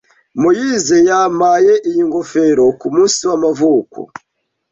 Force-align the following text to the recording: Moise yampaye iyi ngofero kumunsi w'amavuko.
Moise 0.41 0.97
yampaye 1.09 1.73
iyi 1.89 2.01
ngofero 2.07 2.65
kumunsi 2.79 3.21
w'amavuko. 3.29 3.99